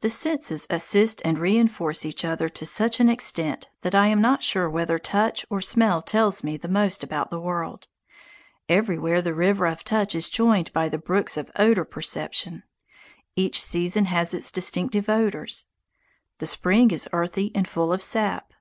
[0.00, 4.42] The senses assist and reinforce each other to such an extent that I am not
[4.42, 7.86] sure whether touch or smell tells me the most about the world.
[8.68, 12.64] Everywhere the river of touch is joined by the brooks of odour perception.
[13.36, 15.66] Each season has its distinctive odours.
[16.38, 18.52] The spring is earthy and full of sap.